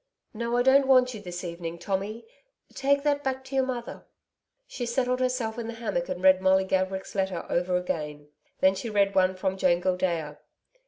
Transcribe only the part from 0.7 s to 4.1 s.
want you this evening, Tommy. Take that back to your mother.'